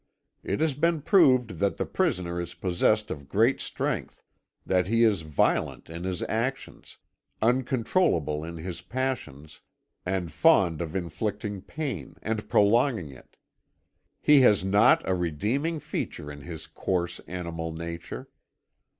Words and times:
"It 0.43 0.61
has 0.61 0.73
been 0.73 1.03
proved 1.03 1.59
that 1.59 1.77
the 1.77 1.85
prisoner 1.85 2.41
is 2.41 2.55
possessed 2.55 3.11
of 3.11 3.29
great 3.29 3.59
strength, 3.61 4.23
that 4.65 4.87
he 4.87 5.03
is 5.03 5.21
violent 5.21 5.91
in 5.91 6.05
his 6.05 6.23
actions, 6.23 6.97
uncontrollable 7.39 8.43
in 8.43 8.57
his 8.57 8.81
passions, 8.81 9.61
and 10.03 10.31
fond 10.31 10.81
of 10.81 10.95
inflicting 10.95 11.61
pain 11.61 12.15
and 12.23 12.49
prolonging 12.49 13.11
it. 13.11 13.37
He 14.19 14.41
has 14.41 14.63
not 14.65 15.07
a 15.07 15.13
redeeming 15.13 15.79
feature 15.79 16.31
in 16.31 16.41
his 16.41 16.65
coarse, 16.65 17.19
animal 17.27 17.71
nature. 17.71 18.27